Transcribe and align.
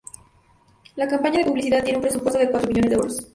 La 0.95 1.07
campaña 1.07 1.37
de 1.37 1.45
publicidad 1.45 1.83
tiene 1.83 1.99
un 1.99 2.01
presupuesto 2.01 2.39
de 2.39 2.49
cuatro 2.49 2.69
millones 2.69 2.89
de 2.89 2.95
euros. 2.95 3.27